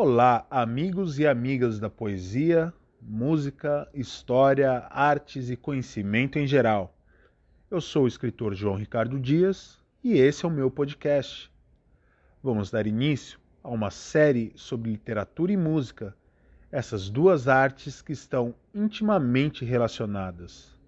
[0.00, 6.96] Olá, amigos e amigas da poesia, música, história, artes e conhecimento em geral.
[7.68, 11.52] Eu sou o escritor João Ricardo Dias e esse é o meu podcast.
[12.40, 16.16] Vamos dar início a uma série sobre literatura e música,
[16.70, 20.78] essas duas artes que estão intimamente relacionadas.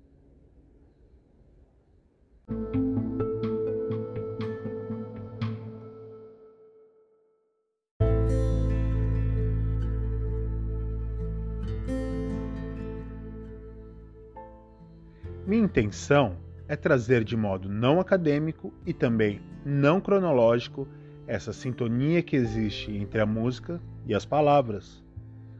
[15.50, 16.36] Minha intenção
[16.68, 20.86] é trazer de modo não acadêmico e também não cronológico
[21.26, 25.02] essa sintonia que existe entre a música e as palavras,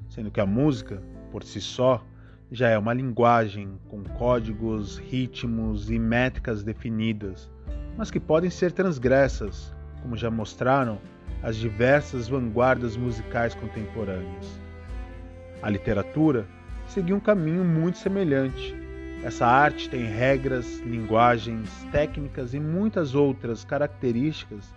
[0.08, 2.06] sendo que a música, por si só,
[2.52, 7.50] já é uma linguagem com códigos, ritmos e métricas definidas,
[7.96, 11.00] mas que podem ser transgressas, como já mostraram
[11.42, 14.60] as diversas vanguardas musicais contemporâneas.
[15.60, 16.46] A literatura
[16.86, 18.78] seguiu um caminho muito semelhante
[19.22, 24.74] essa arte tem regras, linguagens, técnicas e muitas outras características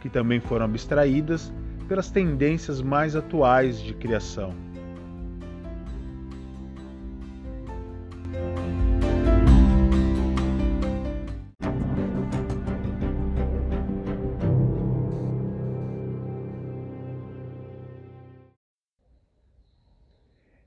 [0.00, 1.52] que também foram abstraídas
[1.88, 4.52] pelas tendências mais atuais de criação.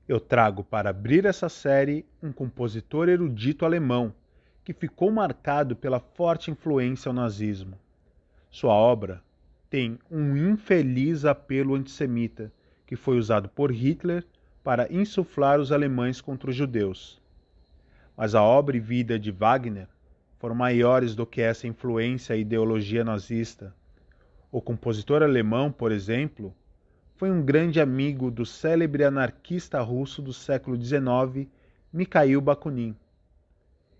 [0.08, 4.14] Eu trago para abrir essa série um compositor erudito alemão
[4.64, 7.78] que ficou marcado pela forte influência ao nazismo.
[8.50, 9.22] Sua obra
[9.68, 12.50] tem um infeliz apelo antissemita
[12.86, 14.24] que foi usado por Hitler
[14.64, 17.20] para insuflar os alemães contra os judeus.
[18.16, 19.88] Mas a obra e vida de Wagner
[20.38, 23.74] foram maiores do que essa influência e ideologia nazista.
[24.50, 26.54] O compositor alemão, por exemplo,
[27.18, 31.48] foi um grande amigo do célebre anarquista russo do século XIX,
[31.92, 32.94] Mikhail Bakunin.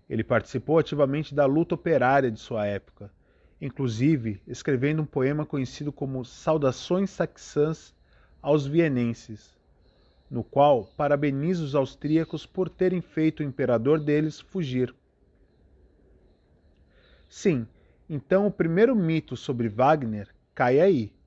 [0.09, 3.11] Ele participou ativamente da luta operária de sua época,
[3.59, 7.93] inclusive escrevendo um poema conhecido como Saudações Saxãs
[8.41, 9.53] aos Vienenses,
[10.31, 14.95] no qual parabeniza os austríacos por terem feito o imperador deles fugir.
[17.27, 17.67] Sim,
[18.09, 21.18] então o primeiro mito sobre Wagner cai aí.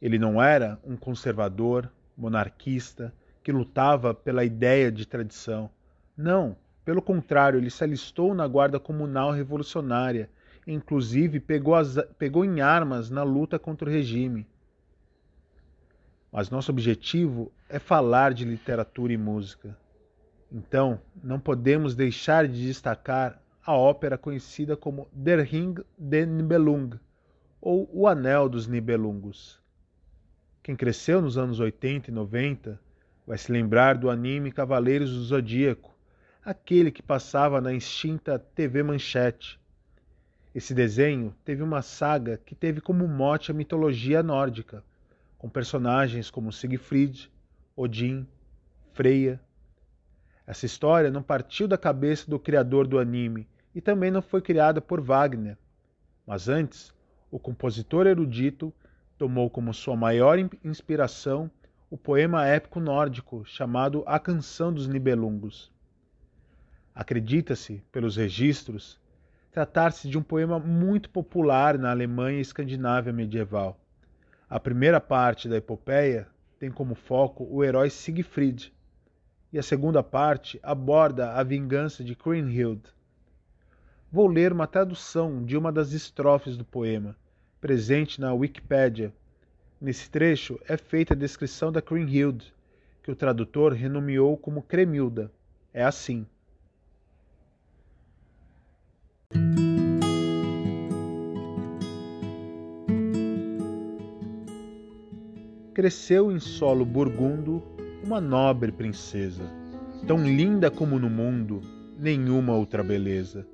[0.00, 3.12] Ele não era um conservador, monarquista,
[3.42, 5.70] que lutava pela ideia de tradição.
[6.16, 10.30] Não, pelo contrário, ele se alistou na Guarda Comunal Revolucionária,
[10.66, 14.46] inclusive pegou, as, pegou em armas na luta contra o regime.
[16.30, 19.76] Mas nosso objetivo é falar de literatura e música.
[20.52, 26.90] Então, não podemos deixar de destacar a ópera conhecida como Der Ring den Nibelung,
[27.60, 29.60] ou O Anel dos Nibelungos.
[30.66, 32.80] Quem cresceu nos anos 80 e 90
[33.24, 35.96] vai se lembrar do anime Cavaleiros do Zodíaco,
[36.44, 39.60] aquele que passava na extinta TV Manchete.
[40.52, 44.82] Esse desenho teve uma saga que teve como mote a mitologia nórdica,
[45.38, 47.30] com personagens como Siegfried,
[47.76, 48.26] Odin,
[48.92, 49.40] Freya.
[50.44, 54.80] Essa história não partiu da cabeça do criador do anime e também não foi criada
[54.80, 55.56] por Wagner,
[56.26, 56.92] mas antes,
[57.30, 58.74] o compositor erudito
[59.18, 61.50] tomou como sua maior inspiração
[61.90, 65.72] o poema épico nórdico chamado A Canção dos Nibelungos.
[66.94, 68.98] Acredita-se, pelos registros,
[69.52, 73.78] tratar-se de um poema muito popular na Alemanha e Escandinávia medieval.
[74.48, 76.26] A primeira parte da epopeia
[76.58, 78.72] tem como foco o herói Siegfried,
[79.52, 82.82] e a segunda parte aborda a vingança de Kriemhild.
[84.10, 87.16] Vou ler uma tradução de uma das estrofes do poema,
[87.66, 89.12] presente na Wikipédia.
[89.80, 92.54] Nesse trecho é feita a descrição da Kriemhild,
[93.02, 95.32] que o tradutor renomeou como Cremilda.
[95.74, 96.24] É assim.
[105.74, 107.60] Cresceu em solo burgundo
[108.04, 109.42] uma nobre princesa,
[110.06, 111.60] tão linda como no mundo
[111.98, 113.44] nenhuma outra beleza.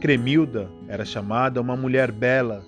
[0.00, 2.64] Cremilda era chamada uma mulher bela,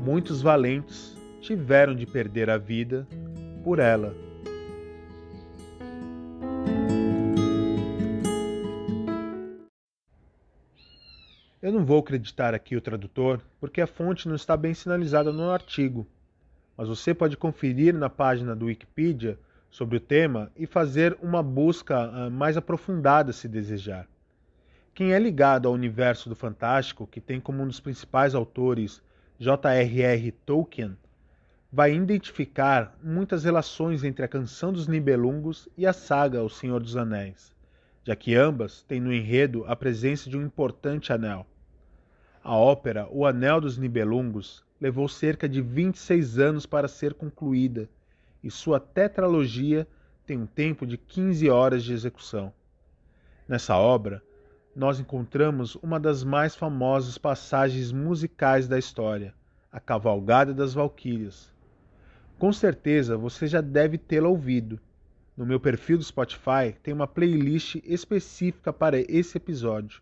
[0.00, 3.06] muitos valentes tiveram de perder a vida
[3.62, 4.14] por ela.
[11.60, 15.50] Eu não vou acreditar aqui o tradutor, porque a fonte não está bem sinalizada no
[15.50, 16.06] artigo,
[16.74, 19.38] mas você pode conferir na página do Wikipedia
[19.70, 24.08] sobre o tema e fazer uma busca ah, mais aprofundada se desejar.
[24.94, 29.02] Quem é ligado ao universo do fantástico, que tem como um dos principais autores
[29.42, 30.32] J.R.R.
[30.44, 30.98] Tolkien,
[31.72, 36.94] vai identificar muitas relações entre a canção dos Nibelungos e a saga O Senhor dos
[36.94, 37.50] Anéis,
[38.04, 41.46] já que ambas têm no enredo a presença de um importante anel.
[42.44, 47.88] A ópera O Anel dos Nibelungos levou cerca de 26 anos para ser concluída
[48.44, 49.88] e sua tetralogia
[50.26, 52.52] tem um tempo de 15 horas de execução.
[53.48, 54.22] Nessa obra,
[54.74, 59.34] nós encontramos uma das mais famosas passagens musicais da história,
[59.70, 61.52] a Cavalgada das Valquírias.
[62.38, 64.80] Com certeza você já deve tê-la ouvido.
[65.36, 70.00] No meu perfil do Spotify tem uma playlist específica para esse episódio.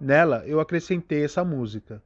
[0.00, 2.02] Nela eu acrescentei essa música.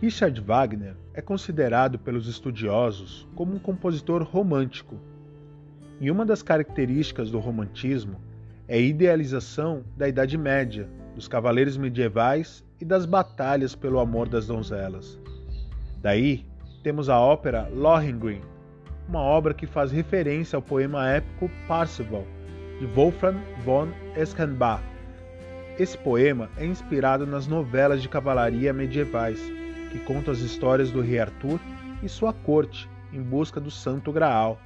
[0.00, 4.96] Richard Wagner é considerado pelos estudiosos como um compositor romântico.
[6.00, 8.18] E uma das características do romantismo
[8.66, 14.46] é a idealização da Idade Média, dos cavaleiros medievais e das batalhas pelo amor das
[14.46, 15.20] donzelas.
[16.00, 16.46] Daí
[16.82, 18.40] temos a ópera Lohengrin,
[19.06, 22.24] uma obra que faz referência ao poema épico Parzival,
[22.78, 23.36] de Wolfram
[23.66, 24.82] von Eschenbach.
[25.78, 31.18] Esse poema é inspirado nas novelas de cavalaria medievais que conta as histórias do rei
[31.18, 31.60] Arthur
[32.02, 34.58] e sua corte em busca do Santo Graal.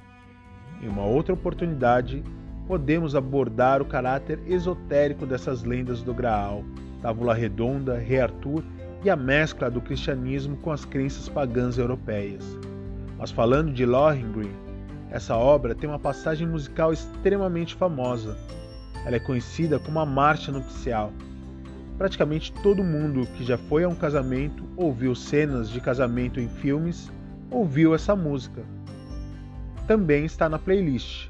[0.81, 2.23] Em uma outra oportunidade,
[2.67, 6.63] podemos abordar o caráter esotérico dessas lendas do Graal,
[7.01, 8.63] Távola Redonda, Rei Arthur
[9.03, 12.43] e a mescla do cristianismo com as crenças pagãs europeias.
[13.17, 14.51] Mas falando de Lohengrin,
[15.11, 18.37] essa obra tem uma passagem musical extremamente famosa.
[19.05, 21.13] Ela é conhecida como a Marcha Nupcial,
[21.97, 27.09] Praticamente todo mundo que já foi a um casamento ouviu cenas de casamento em filmes,
[27.49, 28.63] ouviu essa música.
[29.87, 31.29] Também está na playlist.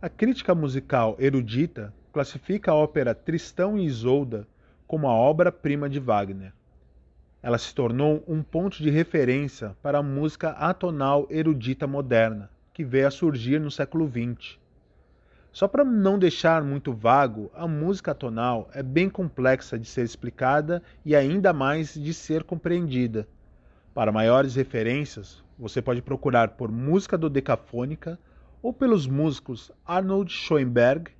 [0.00, 4.46] A crítica musical erudita classifica a ópera Tristão e Isolda
[4.90, 6.52] como a obra-prima de Wagner.
[7.40, 13.06] Ela se tornou um ponto de referência para a música atonal erudita moderna, que veio
[13.06, 14.58] a surgir no século XX.
[15.52, 20.82] Só para não deixar muito vago, a música atonal é bem complexa de ser explicada
[21.04, 23.28] e ainda mais de ser compreendida.
[23.94, 28.18] Para maiores referências, você pode procurar por música dodecafônica
[28.60, 31.12] ou pelos músicos Arnold Schoenberg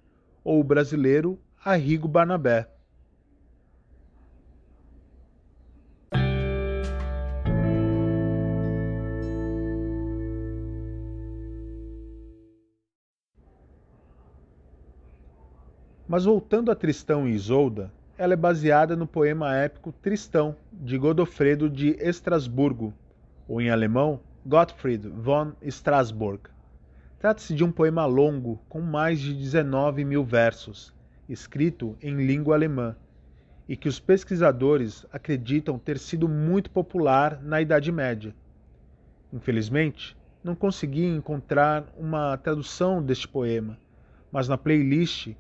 [0.42, 2.68] ou o brasileiro Arrigo Barnabé.
[16.10, 21.70] Mas voltando a Tristão e Isolda, ela é baseada no poema épico Tristão, de Godofredo
[21.70, 22.92] de Estrasburgo,
[23.46, 26.50] ou em alemão, Gottfried von Strasburg.
[27.16, 30.92] Trata-se de um poema longo, com mais de 19 mil versos,
[31.28, 32.96] escrito em língua alemã,
[33.68, 38.34] e que os pesquisadores acreditam ter sido muito popular na Idade Média.
[39.32, 43.78] Infelizmente, não consegui encontrar uma tradução deste poema,
[44.32, 45.36] mas na playlist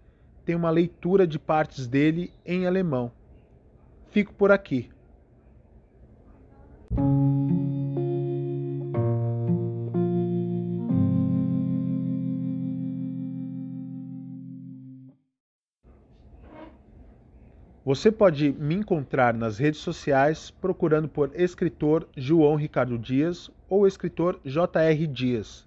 [0.50, 3.12] tem uma leitura de partes dele em alemão.
[4.10, 4.90] Fico por aqui.
[17.84, 24.40] Você pode me encontrar nas redes sociais procurando por escritor João Ricardo Dias ou escritor
[24.44, 25.06] J.R.
[25.06, 25.64] Dias.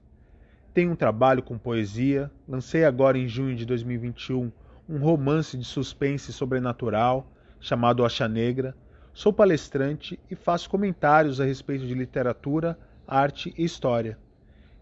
[0.73, 4.51] Tenho um trabalho com poesia, lancei agora em junho de 2021
[4.87, 8.75] um romance de suspense sobrenatural chamado Acha Negra.
[9.13, 14.17] Sou palestrante e faço comentários a respeito de literatura, arte e história.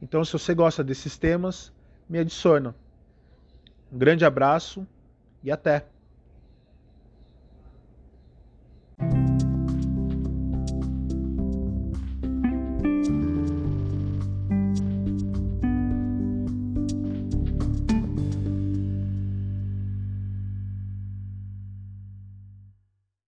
[0.02, 1.72] Então, se você gosta desses temas,
[2.10, 2.74] me adiciona.
[3.92, 4.88] Um grande abraço
[5.44, 5.91] e até!